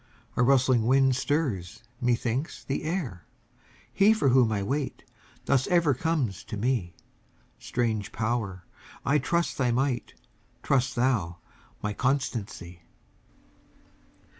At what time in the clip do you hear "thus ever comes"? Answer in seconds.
5.45-6.43